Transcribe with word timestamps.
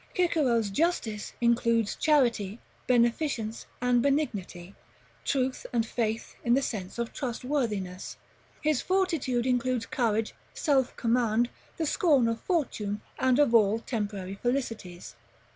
Cicero's 0.17 0.71
Justice 0.71 1.33
includes 1.41 1.95
charity, 1.95 2.57
beneficence, 2.87 3.67
and 3.83 4.01
benignity, 4.01 4.73
truth, 5.23 5.67
and 5.71 5.85
faith 5.85 6.35
in 6.43 6.55
the 6.55 6.61
sense 6.63 6.97
of 6.97 7.13
trustworthiness. 7.13 8.17
His 8.63 8.81
Fortitude 8.81 9.45
includes 9.45 9.85
courage, 9.85 10.33
self 10.55 10.95
command, 10.95 11.51
the 11.77 11.85
scorn 11.85 12.27
of 12.27 12.41
fortune 12.41 13.01
and 13.19 13.37
of 13.37 13.53
all 13.53 13.77
temporary 13.77 14.39
felicities. 14.41 15.15